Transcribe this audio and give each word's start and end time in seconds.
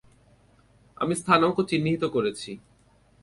আমি 0.97 1.13
স্থানাঙ্ক 1.15 1.57
চিহ্নিত 1.69 2.03
করেছি। 2.05 2.51